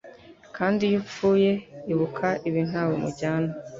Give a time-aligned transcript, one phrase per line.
[0.55, 1.51] Kandi iyo upfuye,
[1.93, 3.51] ibuka ibi ntawe mujyana